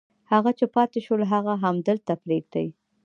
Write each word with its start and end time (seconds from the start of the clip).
هغه 0.31 0.51
چې 0.57 0.65
پاتې 0.75 0.99
شول 1.05 1.21
هغه 1.33 1.53
همدلته 1.63 2.13
پرېږدي. 2.23 2.67